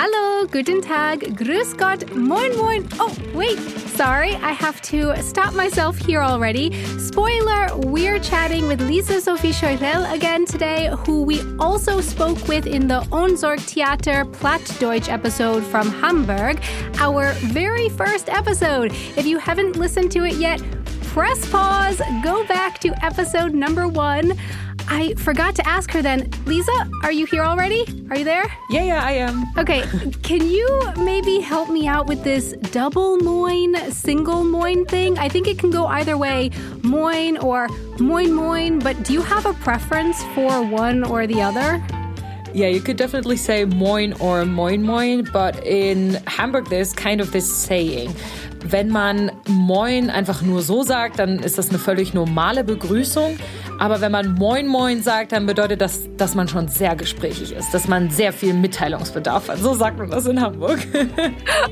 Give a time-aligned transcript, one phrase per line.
[0.00, 2.88] Hallo, guten Tag, grüß Gott, moin moin.
[3.00, 3.58] Oh, wait,
[3.96, 6.70] sorry, I have to stop myself here already.
[7.00, 12.86] Spoiler, we're chatting with Lisa Sophie Scheurel again today, who we also spoke with in
[12.86, 16.62] the Onsorg Theater Plattdeutsch episode from Hamburg,
[17.00, 18.92] our very first episode.
[19.16, 20.62] If you haven't listened to it yet,
[21.08, 24.38] press pause, go back to episode number one.
[24.90, 26.30] I forgot to ask her then.
[26.46, 27.84] Lisa, are you here already?
[28.10, 28.44] Are you there?
[28.70, 29.44] Yeah, yeah, I am.
[29.58, 29.82] Okay,
[30.22, 35.18] can you maybe help me out with this double moin, single moin thing?
[35.18, 36.50] I think it can go either way,
[36.82, 41.84] moin or moin moin, but do you have a preference for one or the other?
[42.54, 47.32] Yeah, you could definitely say moin or moin moin, but in Hamburg there's kind of
[47.32, 48.14] this saying.
[48.64, 53.38] Wenn man moin einfach nur so sagt, dann ist das eine völlig normale Begrüßung.
[53.78, 57.72] Aber wenn man Moin Moin sagt, dann bedeutet das, dass man schon sehr gesprächig ist,
[57.72, 59.58] dass man sehr viel Mitteilungsbedarf hat.
[59.58, 60.80] So sagt man das in Hamburg.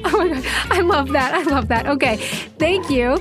[0.04, 1.34] oh my God, I love that.
[1.34, 1.88] I love that.
[1.88, 2.18] Okay,
[2.58, 3.18] thank you.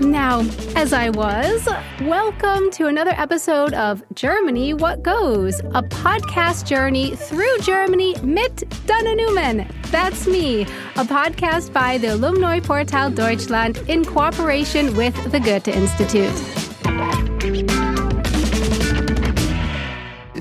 [0.00, 0.40] Now,
[0.74, 1.66] as I was,
[2.02, 9.14] welcome to another episode of Germany What Goes, a podcast journey through Germany mit Dana
[9.14, 9.66] Newman.
[9.90, 10.62] That's me,
[10.96, 16.32] a podcast by the Alumni Portal Deutschland in cooperation with the Goethe Institute.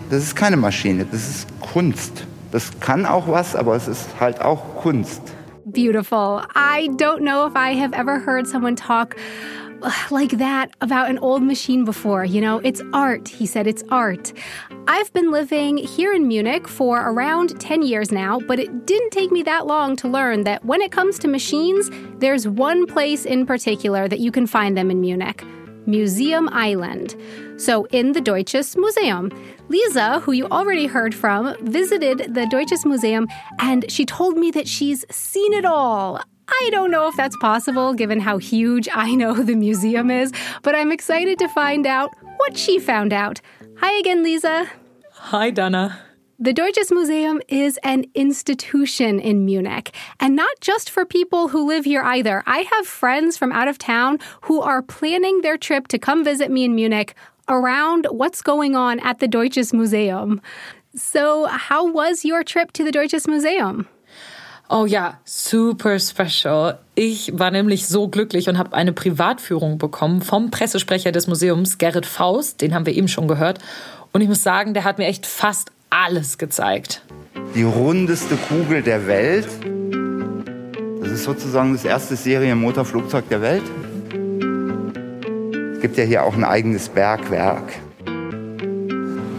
[0.10, 2.26] das ist keine Maschine, das ist Kunst.
[2.52, 5.22] Das kann auch was, aber es ist halt auch Kunst.
[5.66, 6.42] Beautiful.
[6.56, 9.16] I don't know if I have ever heard someone talk
[10.12, 12.26] like that about an old machine before.
[12.26, 13.28] You know, it's art.
[13.28, 14.34] He said it's art.
[14.88, 19.32] I've been living here in Munich for around 10 years now, but it didn't take
[19.32, 23.46] me that long to learn that when it comes to machines, there's one place in
[23.46, 25.44] particular that you can find them in Munich
[25.88, 27.16] Museum Island.
[27.58, 29.32] So, in the Deutsches Museum.
[29.70, 33.28] Lisa, who you already heard from, visited the Deutsches Museum
[33.60, 36.22] and she told me that she's seen it all.
[36.48, 40.32] I don't know if that's possible given how huge I know the museum is,
[40.64, 43.42] but I'm excited to find out what she found out.
[43.78, 44.70] Hi again, Lisa.
[45.12, 46.00] Hi, Dana.
[46.38, 51.86] The Deutsches Museum is an institution in Munich, and not just for people who live
[51.86, 52.44] here either.
[52.46, 56.52] I have friends from out of town who are planning their trip to come visit
[56.52, 57.16] me in Munich
[57.48, 60.42] around what's going on at the Deutsches Museum.
[60.94, 63.88] So, how was your trip to the Deutsches Museum?
[64.68, 66.80] Oh ja, super special.
[66.96, 72.08] Ich war nämlich so glücklich und habe eine Privatführung bekommen vom Pressesprecher des Museums, Gerrit
[72.08, 72.62] Faust.
[72.62, 73.60] Den haben wir eben schon gehört.
[74.12, 77.04] Und ich muss sagen, der hat mir echt fast alles gezeigt.
[77.54, 79.48] Die rundeste Kugel der Welt.
[81.02, 83.64] Das ist sozusagen das erste Serienmotorflugzeug der Welt.
[85.76, 87.72] Es gibt ja hier auch ein eigenes Bergwerk.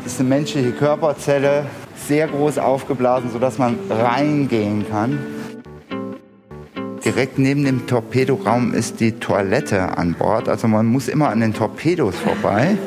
[0.06, 1.66] Ist eine menschliche Körperzelle,
[2.06, 5.18] sehr groß aufgeblasen, sodass man reingehen kann.
[7.04, 10.48] Direkt neben dem Torpedoraum ist die Toilette an Bord.
[10.48, 12.78] Also man muss immer an den Torpedos vorbei.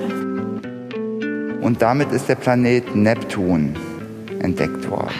[1.61, 3.75] Und damit ist der Planet Neptun
[4.41, 5.13] entdeckt worden.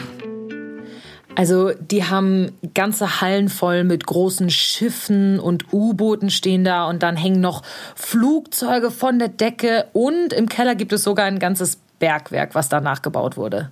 [1.35, 7.17] Also die haben ganze Hallen voll mit großen Schiffen und U-Booten stehen da und dann
[7.17, 7.61] hängen noch
[7.95, 12.81] Flugzeuge von der Decke und im Keller gibt es sogar ein ganzes Bergwerk, was da
[12.81, 13.71] nachgebaut wurde.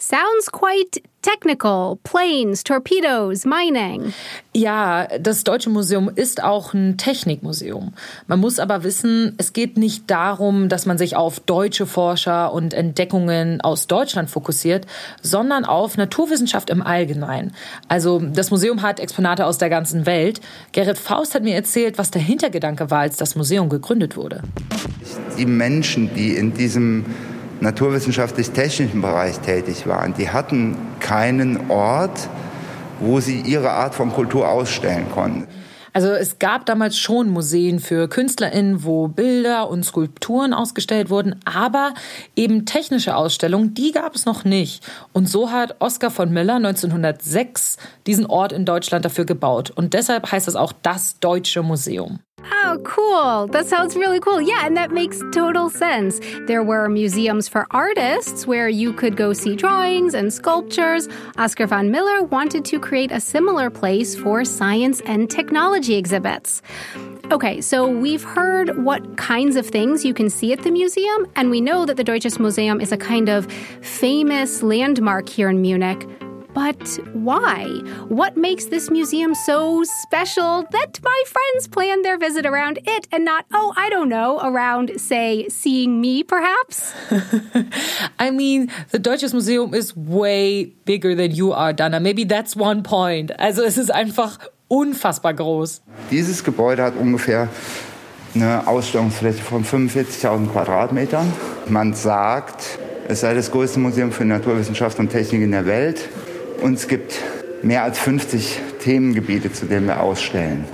[0.00, 1.96] Sounds quite technical.
[2.04, 4.14] Planes, torpedoes, mining.
[4.54, 7.92] Ja, das Deutsche Museum ist auch ein Technikmuseum.
[8.28, 12.74] Man muss aber wissen, es geht nicht darum, dass man sich auf deutsche Forscher und
[12.74, 14.86] Entdeckungen aus Deutschland fokussiert,
[15.20, 17.52] sondern auf Naturwissenschaft im Allgemeinen.
[17.88, 20.40] Also das Museum hat Exponate aus der ganzen Welt.
[20.70, 24.42] Gerrit Faust hat mir erzählt, was der Hintergedanke war, als das Museum gegründet wurde.
[25.36, 27.04] Die Menschen, die in diesem
[27.60, 32.28] naturwissenschaftlich-technischen Bereich tätig waren, die hatten keinen Ort,
[33.00, 35.46] wo sie ihre Art von Kultur ausstellen konnten.
[35.92, 41.94] Also es gab damals schon Museen für KünstlerInnen, wo Bilder und Skulpturen ausgestellt wurden, aber
[42.36, 44.86] eben technische Ausstellungen, die gab es noch nicht.
[45.12, 49.70] Und so hat Oskar von Miller 1906 diesen Ort in Deutschland dafür gebaut.
[49.70, 52.20] Und deshalb heißt es auch das Deutsche Museum.
[52.70, 53.46] Oh, cool.
[53.46, 54.42] That sounds really cool.
[54.42, 56.20] Yeah, and that makes total sense.
[56.46, 61.08] There were museums for artists where you could go see drawings and sculptures.
[61.38, 66.60] Oscar von Miller wanted to create a similar place for science and technology exhibits.
[67.32, 71.48] Okay, so we've heard what kinds of things you can see at the museum, and
[71.48, 73.50] we know that the Deutsches Museum is a kind of
[73.80, 76.06] famous landmark here in Munich.
[76.58, 77.66] But why?
[78.08, 83.24] What makes this museum so special that my friends plan their visit around it and
[83.24, 86.92] not, oh, I don't know, around, say, seeing me perhaps?
[88.18, 92.00] I mean, the Deutsches Museum is way bigger than you are, Dana.
[92.00, 93.30] Maybe that's one point.
[93.38, 95.80] Also es ist einfach unfassbar groß.
[96.10, 97.48] Dieses Gebäude hat ungefähr
[98.34, 101.32] eine Ausstellungsfläche von 45.000 Quadratmetern.
[101.68, 106.08] Man sagt, es sei das größte Museum für Naturwissenschaft und Technik in der Welt.
[106.60, 107.22] Und gibt
[107.62, 110.64] mehr als 50 Themengebiete, zu denen wir ausstellen.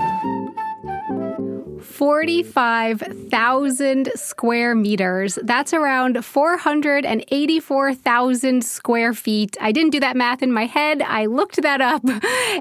[1.95, 5.39] 45,000 square meters.
[5.43, 9.57] That's around 484,000 square feet.
[9.61, 11.03] I didn't do that math in my head.
[11.03, 12.03] I looked that up.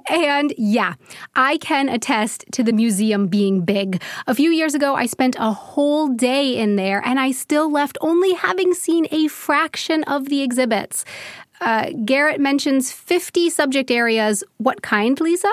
[0.09, 0.95] And yeah,
[1.35, 4.03] I can attest to the museum being big.
[4.27, 7.97] A few years ago, I spent a whole day in there and I still left
[8.01, 11.05] only having seen a fraction of the exhibits.
[11.63, 14.43] Uh, Garrett mentions 50 subject areas.
[14.57, 15.49] What kind, Lisa?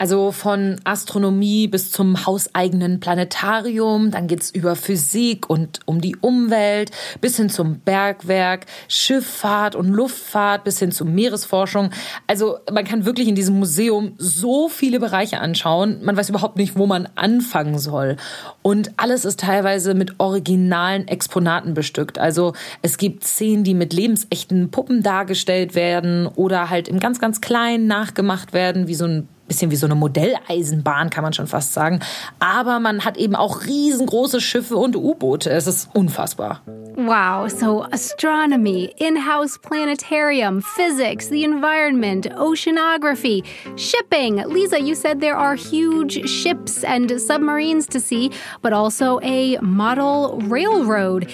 [0.00, 6.90] Also von Astronomie bis zum hauseigenen Planetarium, dann geht's über Physik und um die Umwelt,
[7.20, 11.90] bis hin zum Bergwerk, Schifffahrt und Luftfahrt, bis hin zur Meeresforschung.
[12.26, 16.78] Also man kann wirklich in diesem Museum so viele Bereiche anschauen, man weiß überhaupt nicht,
[16.78, 18.16] wo man anfangen soll.
[18.62, 22.18] Und alles ist teilweise mit originalen Exponaten bestückt.
[22.18, 27.42] Also es gibt Szenen, die mit lebensechten Puppen dargestellt werden oder halt im ganz, ganz
[27.42, 31.74] kleinen nachgemacht werden, wie so ein bisschen wie so eine Modelleisenbahn, kann man schon fast
[31.74, 31.98] sagen.
[32.38, 35.50] Aber man hat eben auch riesengroße Schiffe und U-Boote.
[35.50, 36.62] Es ist unfassbar.
[36.96, 43.44] Wow, so astronomy, in-house planetarium, physics, the environment, oceanography,
[43.76, 44.36] shipping.
[44.46, 48.30] Lisa, you said there are huge ships and submarines to see,
[48.62, 51.28] but also a model railroad.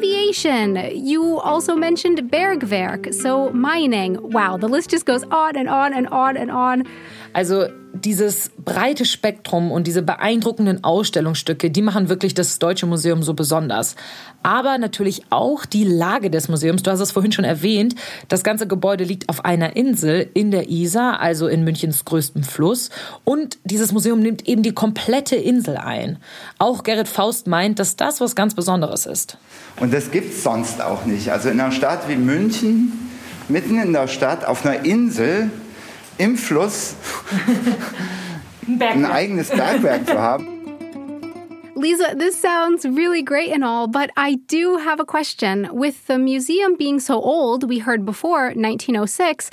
[0.00, 0.76] Aviation.
[0.94, 4.16] You also mentioned Bergwerk, so mining.
[4.30, 6.86] Wow, the list just goes on and on and on and on.
[7.34, 13.34] Also dieses breite Spektrum und diese beeindruckenden Ausstellungsstücke, die machen wirklich das Deutsche Museum so
[13.34, 13.96] besonders.
[14.42, 16.82] Aber natürlich auch die Lage des Museums.
[16.82, 17.94] Du hast es vorhin schon erwähnt.
[18.28, 22.90] Das ganze Gebäude liegt auf einer Insel in der Isar, also in Münchens größtem Fluss.
[23.24, 26.18] Und dieses Museum nimmt eben die komplette Insel ein.
[26.58, 29.36] Auch Gerrit Faust meint, dass das was ganz Besonderes ist.
[29.78, 31.30] Und das gibt es sonst auch nicht.
[31.30, 32.92] Also in einer Stadt wie München,
[33.48, 35.50] mitten in der Stadt, auf einer Insel,
[36.20, 36.94] im Fluss
[38.68, 40.46] ein eigenes Bergwerk zu haben.
[41.74, 45.66] Lisa, this sounds really great and all, but I do have a question.
[45.72, 49.48] With the museum being so old, we heard before 1906,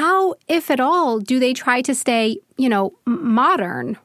[0.00, 3.96] how, if at all, do they try to stay, you know, modern?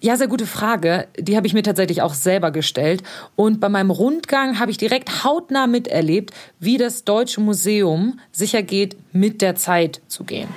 [0.00, 1.06] Ja, sehr gute Frage.
[1.16, 3.04] Die habe ich mir tatsächlich auch selber gestellt.
[3.36, 8.96] Und bei meinem Rundgang habe ich direkt hautnah miterlebt, wie das Deutsche Museum sicher geht,
[9.12, 10.48] mit der Zeit zu gehen.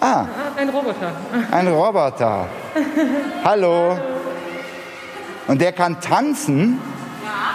[0.00, 0.26] Ah.
[0.56, 1.12] Ein Roboter.
[1.50, 2.46] Ein Roboter.
[3.44, 3.98] Hallo.
[5.46, 6.80] Und der kann tanzen?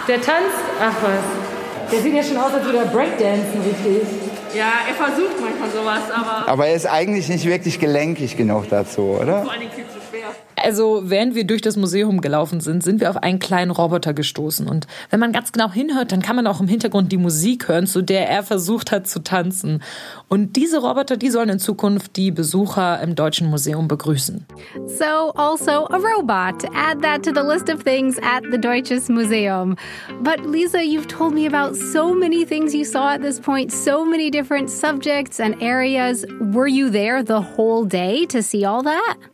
[0.07, 0.63] Der tanzt?
[0.79, 1.91] Ach was.
[1.91, 4.07] Der sieht ja schon aus, als würde er Breakdancen, richtig.
[4.53, 6.47] Ja, er versucht manchmal sowas, aber.
[6.47, 9.43] Aber er ist eigentlich nicht wirklich gelenkig genug dazu, oder?
[9.43, 9.61] Vor allen
[10.63, 14.67] Also, während wir durch das Museum gelaufen sind, sind wir auf einen kleinen Roboter gestoßen.
[14.67, 17.87] Und wenn man ganz genau hinhört, dann kann man auch im Hintergrund die Musik hören,
[17.87, 19.81] zu der er versucht hat zu tanzen.
[20.27, 24.45] Und diese Roboter, die sollen in Zukunft die Besucher im Deutschen Museum begrüßen.
[24.87, 26.63] So, also a robot.
[26.73, 29.75] Add that to the list of things at the Deutsches Museum.
[30.21, 34.05] But Lisa, you've told me about so many things you saw at this point, so
[34.05, 36.25] many different subjects and areas.
[36.39, 39.30] Were you there the whole day to see all that?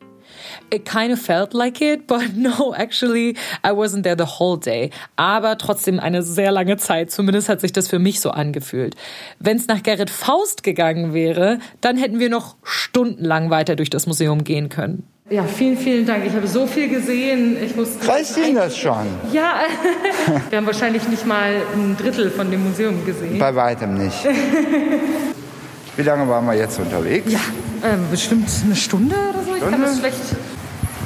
[0.69, 4.91] It kind of felt like it, but no, actually, I wasn't there the whole day.
[5.15, 7.09] Aber trotzdem eine sehr lange Zeit.
[7.11, 8.95] Zumindest hat sich das für mich so angefühlt.
[9.39, 14.07] Wenn es nach Gerrit Faust gegangen wäre, dann hätten wir noch stundenlang weiter durch das
[14.07, 15.07] Museum gehen können.
[15.29, 16.25] Ja, vielen, vielen Dank.
[16.25, 17.57] Ich habe so viel gesehen.
[17.61, 17.97] Ich muss.
[18.07, 19.05] Reicht Ihnen das schon?
[19.33, 19.55] Ja,
[20.49, 23.37] wir haben wahrscheinlich nicht mal ein Drittel von dem Museum gesehen.
[23.37, 24.17] Bei weitem nicht.
[25.97, 27.29] Wie lange waren wir jetzt unterwegs?
[27.29, 27.39] Ja,
[27.83, 29.55] ähm, bestimmt eine Stunde oder so.
[29.55, 29.87] Ich kann Stunde?
[29.87, 30.19] das schlecht.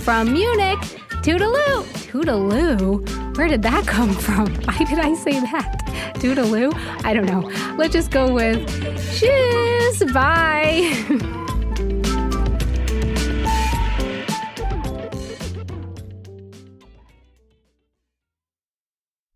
[0.00, 0.78] From Munich,
[1.20, 1.84] Toodaloo!
[2.08, 3.36] Toodaloo?
[3.36, 4.46] Where did that come from?
[4.64, 6.14] Why did I say that?
[6.14, 6.72] Toodaloo?
[7.04, 7.50] I don't know.
[7.76, 8.66] Let's just go with
[9.12, 10.10] Tschüss!
[10.14, 11.44] Bye!